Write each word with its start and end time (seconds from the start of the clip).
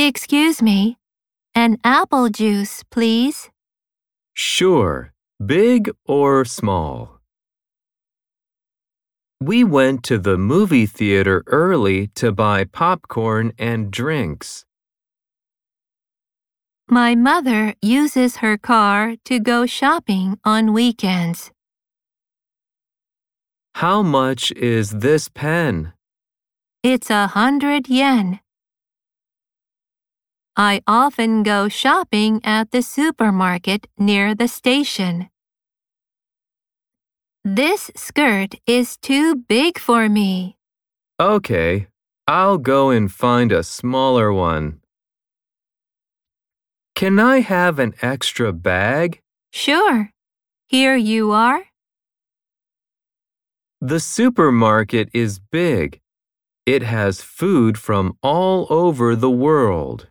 Excuse 0.00 0.62
me. 0.62 0.96
An 1.56 1.78
apple 1.82 2.28
juice, 2.28 2.84
please. 2.88 3.50
Sure. 4.32 5.12
Big 5.44 5.90
or 6.06 6.44
small? 6.44 7.18
We 9.40 9.64
went 9.64 10.04
to 10.04 10.16
the 10.18 10.38
movie 10.38 10.86
theater 10.86 11.42
early 11.48 12.06
to 12.14 12.30
buy 12.30 12.62
popcorn 12.62 13.52
and 13.58 13.90
drinks. 13.90 14.64
My 16.88 17.16
mother 17.16 17.74
uses 17.82 18.36
her 18.36 18.56
car 18.56 19.16
to 19.24 19.40
go 19.40 19.66
shopping 19.66 20.38
on 20.44 20.72
weekends. 20.72 21.50
How 23.74 24.04
much 24.04 24.52
is 24.52 24.90
this 24.90 25.28
pen? 25.28 25.92
It's 26.84 27.10
a 27.10 27.26
hundred 27.26 27.88
yen. 27.88 28.38
I 30.60 30.82
often 30.88 31.44
go 31.44 31.68
shopping 31.68 32.40
at 32.42 32.72
the 32.72 32.82
supermarket 32.82 33.86
near 33.96 34.34
the 34.34 34.48
station. 34.48 35.28
This 37.44 37.92
skirt 37.94 38.56
is 38.66 38.96
too 38.96 39.36
big 39.36 39.78
for 39.78 40.08
me. 40.08 40.56
Okay, 41.20 41.86
I'll 42.26 42.58
go 42.58 42.90
and 42.90 43.10
find 43.10 43.52
a 43.52 43.62
smaller 43.62 44.32
one. 44.32 44.80
Can 46.96 47.20
I 47.20 47.38
have 47.38 47.78
an 47.78 47.94
extra 48.02 48.52
bag? 48.52 49.20
Sure. 49.52 50.10
Here 50.66 50.96
you 50.96 51.30
are. 51.30 51.66
The 53.80 54.00
supermarket 54.00 55.08
is 55.14 55.38
big. 55.38 56.00
It 56.66 56.82
has 56.82 57.22
food 57.22 57.78
from 57.78 58.18
all 58.24 58.66
over 58.70 59.14
the 59.14 59.30
world. 59.30 60.08